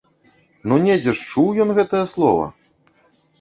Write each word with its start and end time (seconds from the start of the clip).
Ну 0.71 0.77
недзе 0.85 1.13
ж 1.19 1.27
чуў 1.33 1.47
ён 1.67 1.75
гэтае 1.81 2.03
слова! 2.15 2.49